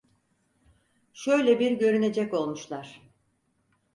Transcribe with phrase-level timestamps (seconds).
[1.13, 3.01] Şöyle bir görünecek olmuşlar.